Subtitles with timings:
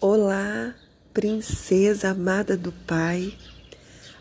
[0.00, 0.76] Olá,
[1.12, 3.36] princesa amada do Pai.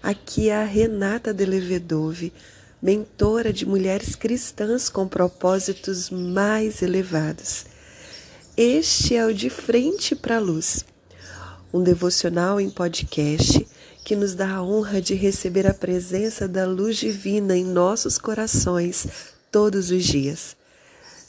[0.02, 2.34] Aqui é a Renata Delevedove,
[2.82, 7.68] mentora de mulheres cristãs com propósitos mais elevados.
[8.58, 10.84] Este é o De Frente para a Luz,
[11.72, 13.68] um devocional em podcast
[14.04, 19.06] que nos dá a honra de receber a presença da luz divina em nossos corações
[19.52, 20.58] todos os dias.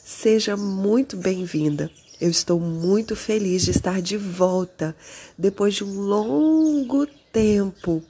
[0.03, 1.91] Seja muito bem-vinda.
[2.19, 4.93] Eu estou muito feliz de estar de volta
[5.37, 8.03] depois de um longo tempo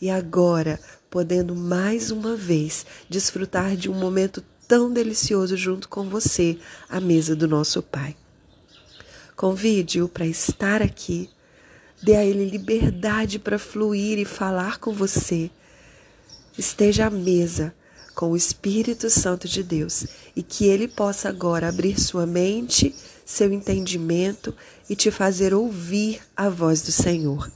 [0.00, 0.78] e agora
[1.10, 6.56] podendo mais uma vez desfrutar de um momento tão delicioso junto com você
[6.88, 8.14] à mesa do nosso Pai.
[9.34, 11.28] Convide-o para estar aqui,
[12.00, 15.50] dê a ele liberdade para fluir e falar com você.
[16.56, 17.74] Esteja à mesa
[18.14, 22.94] com o Espírito Santo de Deus e que ele possa agora abrir sua mente
[23.26, 24.54] seu entendimento
[24.88, 27.50] e te fazer ouvir a voz do Senhor.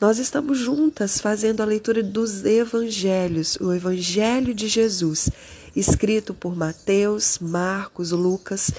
[0.00, 5.28] Nós estamos juntas fazendo a leitura dos evangelhos, o Evangelho de Jesus,
[5.76, 8.70] escrito por Mateus, Marcos, Lucas,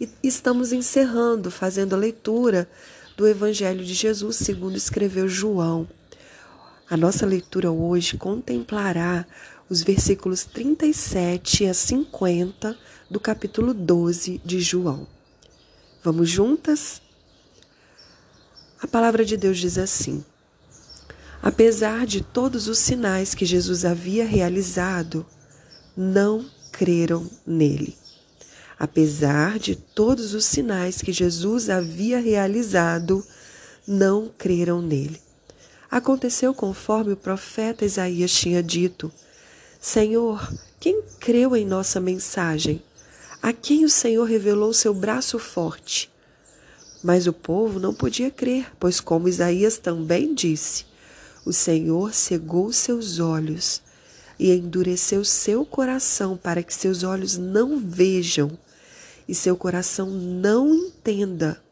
[0.00, 2.66] e estamos encerrando, fazendo a leitura
[3.14, 5.86] do Evangelho de Jesus, segundo escreveu João.
[6.88, 9.26] A nossa leitura hoje contemplará
[9.68, 12.74] os versículos 37 a 50
[13.10, 15.19] do capítulo 12 de João.
[16.02, 17.02] Vamos juntas?
[18.80, 20.24] A palavra de Deus diz assim:
[21.42, 25.26] Apesar de todos os sinais que Jesus havia realizado,
[25.94, 27.98] não creram nele.
[28.78, 33.22] Apesar de todos os sinais que Jesus havia realizado,
[33.86, 35.20] não creram nele.
[35.90, 39.12] Aconteceu conforme o profeta Isaías tinha dito:
[39.78, 42.82] Senhor, quem creu em nossa mensagem?
[43.42, 46.10] A quem o Senhor revelou seu braço forte.
[47.02, 50.84] Mas o povo não podia crer, pois, como Isaías também disse,
[51.44, 53.80] o Senhor cegou seus olhos
[54.38, 58.58] e endureceu seu coração para que seus olhos não vejam
[59.26, 61.62] e seu coração não entenda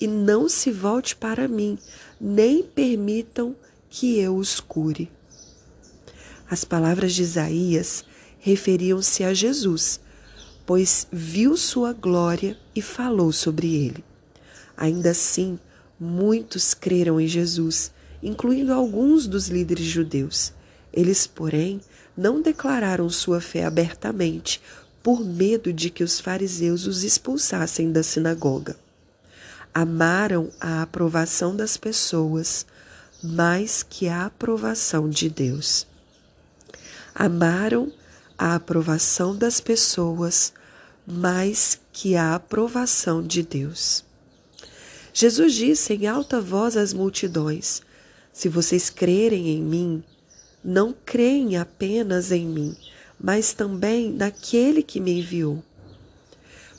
[0.00, 1.78] e não se volte para mim,
[2.20, 3.54] nem permitam
[3.88, 5.08] que eu os cure.
[6.50, 8.04] As palavras de Isaías
[8.40, 10.00] referiam-se a Jesus,
[10.64, 14.04] pois viu sua glória e falou sobre ele.
[14.76, 15.58] Ainda assim,
[15.98, 17.92] muitos creram em Jesus,
[18.22, 20.52] incluindo alguns dos líderes judeus.
[20.92, 21.80] Eles, porém,
[22.16, 24.60] não declararam sua fé abertamente,
[25.02, 28.76] por medo de que os fariseus os expulsassem da sinagoga.
[29.74, 32.66] Amaram a aprovação das pessoas
[33.22, 35.86] mais que a aprovação de Deus.
[37.14, 37.92] Amaram
[38.36, 40.52] a aprovação das pessoas
[41.06, 44.04] mais que a aprovação de Deus.
[45.12, 47.82] Jesus disse em alta voz às multidões:
[48.32, 50.04] Se vocês crerem em mim,
[50.64, 52.76] não creem apenas em mim,
[53.20, 55.62] mas também naquele que me enviou.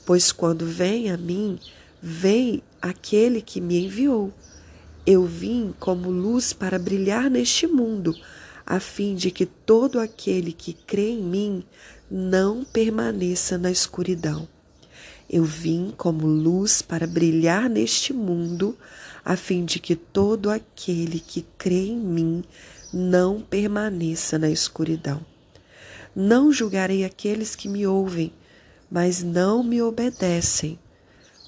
[0.04, 1.58] Pois quando vem a mim,
[2.02, 4.32] vem aquele que me enviou.
[5.06, 8.14] Eu vim como luz para brilhar neste mundo
[8.66, 11.64] a fim de que todo aquele que crê em mim
[12.10, 14.48] não permaneça na escuridão.
[15.28, 18.76] Eu vim como luz para brilhar neste mundo,
[19.24, 22.44] a fim de que todo aquele que crê em mim
[22.92, 25.20] não permaneça na escuridão.
[26.14, 28.32] Não julgarei aqueles que me ouvem,
[28.90, 30.78] mas não me obedecem,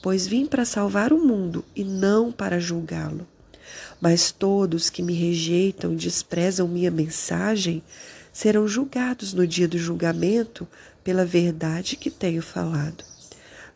[0.02, 3.26] pois vim para salvar o mundo e não para julgá-lo.
[4.00, 7.82] Mas todos que me rejeitam e desprezam minha mensagem
[8.32, 10.68] serão julgados no dia do julgamento
[11.02, 13.04] pela verdade que tenho falado.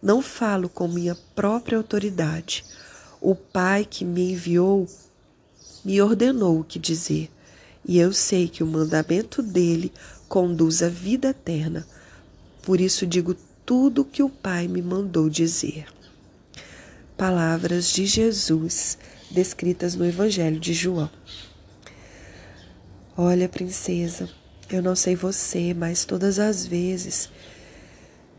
[0.03, 2.65] Não falo com minha própria autoridade.
[3.21, 4.87] O Pai que me enviou
[5.85, 7.31] me ordenou o que dizer,
[7.87, 9.93] e eu sei que o mandamento dele
[10.29, 11.87] conduz à vida eterna.
[12.63, 13.35] Por isso digo
[13.65, 15.87] tudo o que o Pai me mandou dizer.
[17.21, 18.97] Palavras de Jesus
[19.31, 21.11] descritas no Evangelho de João.
[23.15, 24.27] Olha, princesa,
[24.71, 27.29] eu não sei você, mas todas as vezes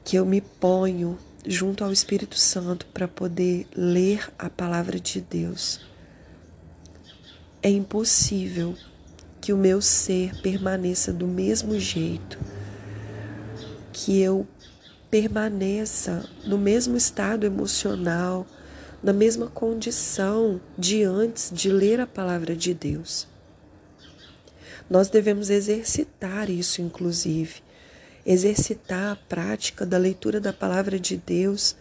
[0.03, 1.15] que eu me ponho
[1.45, 5.81] junto ao Espírito Santo para poder ler a palavra de Deus,
[7.61, 8.75] é impossível
[9.39, 12.39] que o meu ser permaneça do mesmo jeito,
[13.93, 14.47] que eu
[15.11, 18.47] permaneça no mesmo estado emocional,
[19.03, 23.27] na mesma condição de antes de ler a palavra de Deus.
[24.89, 27.61] Nós devemos exercitar isso, inclusive,
[28.25, 31.75] exercitar a prática da leitura da palavra de Deus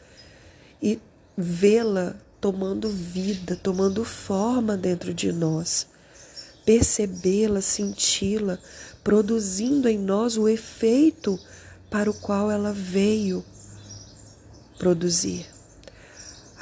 [0.81, 0.99] e
[1.37, 5.87] vê-la tomando vida, tomando forma dentro de nós.
[6.65, 8.59] Percebê-la, senti-la,
[9.05, 11.39] produzindo em nós o efeito
[11.91, 13.45] para o qual ela veio
[14.79, 15.60] produzir.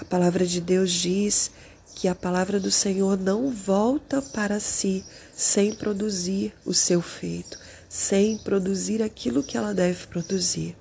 [0.01, 1.51] A palavra de Deus diz
[1.97, 5.05] que a palavra do Senhor não volta para si
[5.35, 7.59] sem produzir o seu feito,
[7.89, 10.77] sem produzir aquilo que ela deve produzir.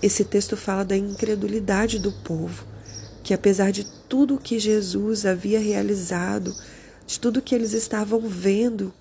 [0.00, 2.64] Esse texto fala da incredulidade do povo,
[3.22, 6.56] que apesar de tudo que Jesus havia realizado,
[7.06, 8.94] de tudo que eles estavam vendo,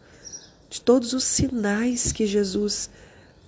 [0.70, 2.90] de todos os sinais que Jesus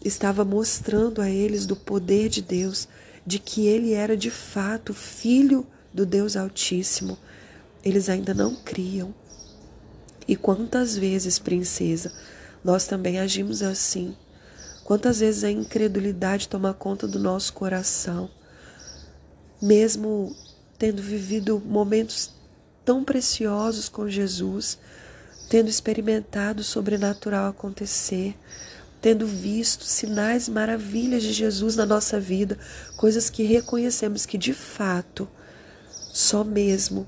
[0.03, 2.87] estava mostrando a eles do poder de Deus,
[3.27, 7.17] de que ele era de fato filho do Deus Altíssimo,
[7.83, 9.13] eles ainda não criam.
[10.25, 12.13] E quantas vezes, princesa,
[12.63, 14.15] nós também agimos assim?
[14.85, 18.29] Quantas vezes a incredulidade toma conta do nosso coração,
[19.61, 20.33] mesmo
[20.79, 22.31] tendo vivido momentos
[22.85, 24.79] tão preciosos com Jesus,
[25.49, 28.37] tendo experimentado o sobrenatural acontecer,
[29.01, 32.57] tendo visto sinais, maravilhas de Jesus na nossa vida,
[32.97, 35.27] coisas que reconhecemos que de fato
[36.13, 37.07] só mesmo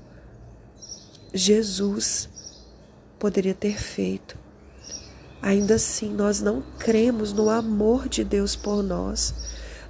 [1.34, 2.28] Jesus
[3.18, 4.38] poderia ter feito.
[5.42, 9.34] Ainda assim, nós não cremos no amor de Deus por nós.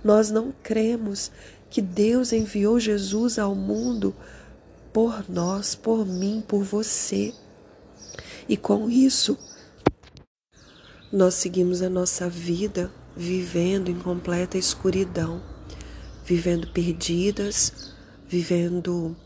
[0.02, 1.31] Nós não cremos
[1.69, 4.14] que Deus enviou Jesus ao mundo
[4.93, 7.35] por nós, por mim, por você.
[8.49, 9.38] E com isso,
[11.12, 15.42] nós seguimos a nossa vida vivendo em completa escuridão,
[16.24, 17.92] vivendo perdidas,
[18.28, 19.16] vivendo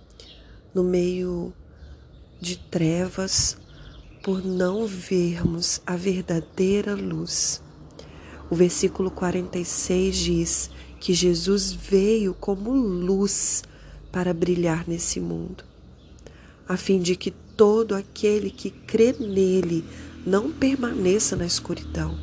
[0.74, 1.52] no meio
[2.40, 3.58] de trevas,
[4.22, 7.62] por não vermos a verdadeira luz.
[8.50, 13.62] O versículo 46 diz que Jesus veio como luz
[14.10, 15.62] para brilhar nesse mundo,
[16.66, 19.84] a fim de que todo aquele que crê nele
[20.26, 22.18] não permaneça na escuridão.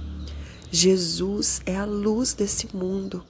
[0.72, 3.24] Jesus é a luz desse mundo.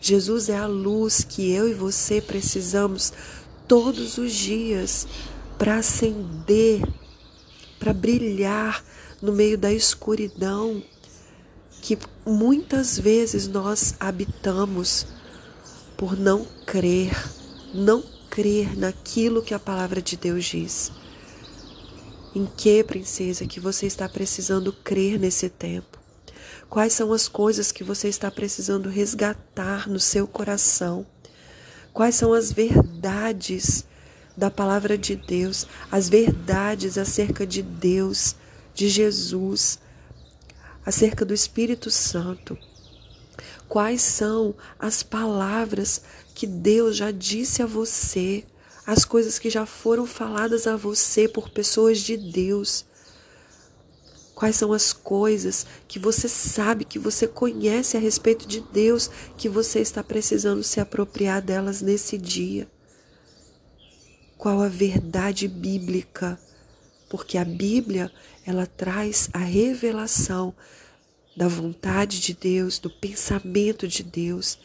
[0.00, 3.12] Jesus é a luz que eu e você precisamos
[3.68, 5.06] todos os dias
[5.58, 6.82] para acender,
[7.78, 8.84] para brilhar
[9.20, 10.82] no meio da escuridão
[11.80, 15.06] que muitas vezes nós habitamos
[15.96, 17.12] por não crer,
[17.74, 20.92] não crer naquilo que a palavra de Deus diz.
[22.32, 25.98] Em que, princesa, que você está precisando crer nesse tempo?
[26.68, 31.04] Quais são as coisas que você está precisando resgatar no seu coração?
[31.92, 33.84] Quais são as verdades
[34.36, 38.36] da palavra de Deus, as verdades acerca de Deus,
[38.72, 39.80] de Jesus,
[40.86, 42.56] acerca do Espírito Santo?
[43.68, 46.02] Quais são as palavras
[46.32, 48.44] que Deus já disse a você
[48.90, 52.84] as coisas que já foram faladas a você por pessoas de Deus.
[54.34, 59.48] Quais são as coisas que você sabe, que você conhece a respeito de Deus, que
[59.48, 62.66] você está precisando se apropriar delas nesse dia?
[64.36, 66.36] Qual a verdade bíblica?
[67.08, 68.10] Porque a Bíblia,
[68.44, 70.52] ela traz a revelação
[71.36, 74.58] da vontade de Deus, do pensamento de Deus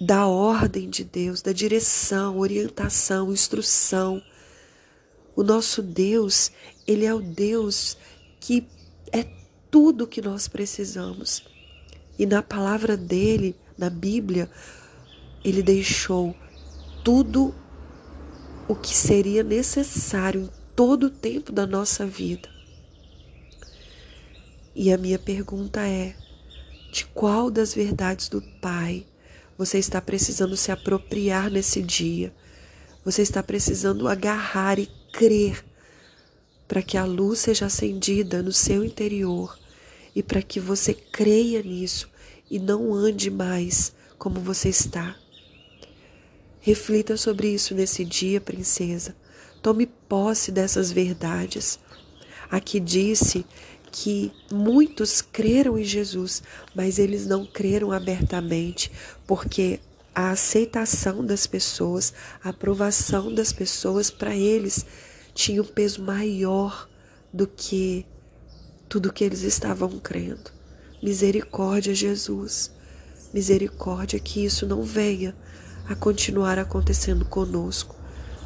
[0.00, 4.22] da ordem de Deus, da direção, orientação, instrução.
[5.34, 6.52] O nosso Deus,
[6.86, 7.96] ele é o Deus
[8.40, 8.66] que
[9.12, 9.24] é
[9.70, 11.44] tudo que nós precisamos.
[12.18, 14.50] E na palavra dele, na Bíblia,
[15.44, 16.34] ele deixou
[17.04, 17.54] tudo
[18.68, 22.48] o que seria necessário em todo o tempo da nossa vida.
[24.74, 26.14] E a minha pergunta é:
[26.92, 29.06] de qual das verdades do Pai
[29.58, 32.32] você está precisando se apropriar nesse dia.
[33.04, 35.64] Você está precisando agarrar e crer
[36.68, 39.58] para que a luz seja acendida no seu interior
[40.14, 42.08] e para que você creia nisso
[42.48, 45.16] e não ande mais como você está.
[46.60, 49.16] Reflita sobre isso nesse dia, princesa.
[49.60, 51.80] Tome posse dessas verdades.
[52.48, 53.44] Aqui disse
[53.90, 56.42] que muitos creram em Jesus,
[56.74, 58.90] mas eles não creram abertamente,
[59.26, 59.80] porque
[60.14, 64.84] a aceitação das pessoas, a aprovação das pessoas para eles
[65.34, 66.88] tinha um peso maior
[67.32, 68.04] do que
[68.88, 70.50] tudo que eles estavam crendo.
[71.02, 72.72] Misericórdia, Jesus.
[73.32, 75.36] Misericórdia que isso não venha
[75.88, 77.94] a continuar acontecendo conosco,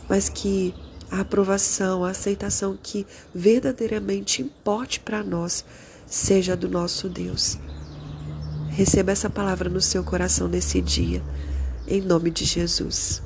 [0.08, 0.74] mas que
[1.12, 5.62] a aprovação, a aceitação que verdadeiramente importe para nós
[6.06, 7.58] seja do nosso Deus.
[8.70, 11.22] Receba essa palavra no seu coração nesse dia.
[11.86, 13.22] em nome de Jesus.